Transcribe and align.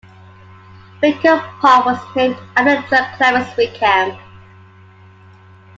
Wickham 1.03 1.39
Park 1.59 1.85
was 1.85 2.15
named 2.15 2.35
after 2.57 2.83
John 2.95 3.17
Clements 3.19 3.55
Wickham. 3.55 4.19